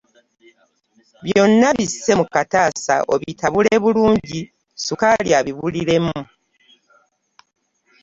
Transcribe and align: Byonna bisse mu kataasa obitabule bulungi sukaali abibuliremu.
Byonna 1.25 1.67
bisse 1.77 2.11
mu 2.19 2.25
kataasa 2.33 2.95
obitabule 3.13 3.73
bulungi 3.83 4.39
sukaali 4.85 5.29
abibuliremu. 5.39 6.17